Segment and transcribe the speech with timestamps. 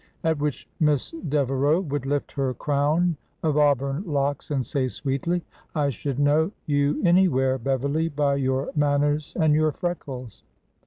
[0.23, 5.43] "At which Miss Devereau would lift her crown of au burn locks and say sweetly:
[5.75, 10.41] I should know you anywhere, Beverly, by your man ners and your freckles.